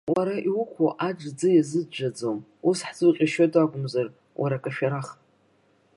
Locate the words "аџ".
1.07-1.19